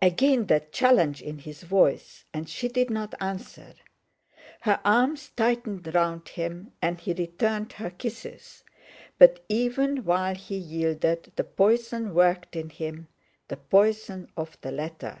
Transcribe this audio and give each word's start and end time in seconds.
Again 0.00 0.46
that 0.46 0.72
challenge 0.72 1.20
in 1.20 1.40
his 1.40 1.62
voice, 1.62 2.24
and 2.32 2.48
she 2.48 2.66
did 2.66 2.88
not 2.88 3.14
answer. 3.20 3.74
Her 4.62 4.80
arms 4.86 5.32
tightened 5.36 5.94
round 5.94 6.26
him, 6.30 6.72
and 6.80 6.98
he 6.98 7.12
returned 7.12 7.74
her 7.74 7.90
kisses; 7.90 8.64
but 9.18 9.44
even 9.50 10.02
while 10.06 10.34
he 10.34 10.56
yielded, 10.56 11.30
the 11.36 11.44
poison 11.44 12.14
worked 12.14 12.56
in 12.56 12.70
him, 12.70 13.08
the 13.48 13.58
poison 13.58 14.30
of 14.34 14.56
the 14.62 14.72
letter. 14.72 15.18